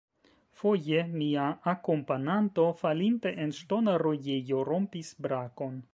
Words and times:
Foje 0.61 1.01
mia 1.21 1.43
akompananto, 1.73 2.65
falinte 2.81 3.35
en 3.45 3.55
ŝtona 3.59 3.95
rojejo, 4.07 4.63
rompis 4.71 5.17
brakon. 5.29 5.83